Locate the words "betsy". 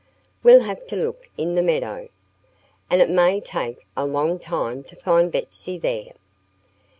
5.31-5.77